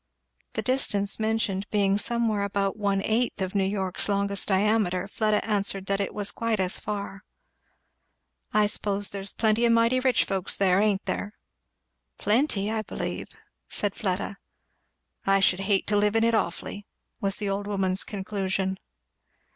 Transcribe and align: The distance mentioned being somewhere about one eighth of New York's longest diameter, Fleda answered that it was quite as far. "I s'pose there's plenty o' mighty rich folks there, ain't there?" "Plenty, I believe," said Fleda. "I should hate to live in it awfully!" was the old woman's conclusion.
The 0.53 0.63
distance 0.63 1.19
mentioned 1.19 1.67
being 1.69 1.99
somewhere 1.99 2.41
about 2.41 2.75
one 2.75 3.03
eighth 3.03 3.39
of 3.39 3.53
New 3.53 3.63
York's 3.67 4.09
longest 4.09 4.47
diameter, 4.47 5.07
Fleda 5.07 5.47
answered 5.47 5.85
that 5.85 5.99
it 5.99 6.11
was 6.11 6.31
quite 6.31 6.59
as 6.59 6.79
far. 6.79 7.23
"I 8.51 8.65
s'pose 8.65 9.11
there's 9.11 9.31
plenty 9.31 9.63
o' 9.63 9.69
mighty 9.69 9.99
rich 9.99 10.25
folks 10.25 10.55
there, 10.55 10.79
ain't 10.81 11.05
there?" 11.05 11.35
"Plenty, 12.17 12.71
I 12.71 12.81
believe," 12.81 13.27
said 13.67 13.93
Fleda. 13.93 14.37
"I 15.27 15.39
should 15.39 15.59
hate 15.69 15.85
to 15.85 15.97
live 15.97 16.15
in 16.15 16.23
it 16.23 16.33
awfully!" 16.33 16.87
was 17.19 17.35
the 17.35 17.49
old 17.51 17.67
woman's 17.67 18.03
conclusion. 18.03 18.79